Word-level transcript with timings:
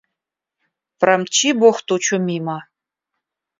–Промчи 0.99 1.49
бог 1.61 1.77
тучу 1.87 2.15
мимо. 2.27 2.57